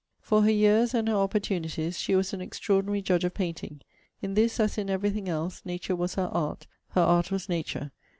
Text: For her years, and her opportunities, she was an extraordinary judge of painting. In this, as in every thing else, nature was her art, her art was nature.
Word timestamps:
For 0.19 0.41
her 0.41 0.49
years, 0.51 0.95
and 0.95 1.07
her 1.07 1.13
opportunities, 1.13 1.99
she 1.99 2.15
was 2.15 2.33
an 2.33 2.41
extraordinary 2.41 3.03
judge 3.03 3.23
of 3.23 3.35
painting. 3.35 3.81
In 4.19 4.33
this, 4.33 4.59
as 4.59 4.79
in 4.79 4.89
every 4.89 5.11
thing 5.11 5.29
else, 5.29 5.61
nature 5.63 5.95
was 5.95 6.15
her 6.15 6.31
art, 6.33 6.65
her 6.95 7.01
art 7.01 7.29
was 7.29 7.47
nature. 7.47 7.91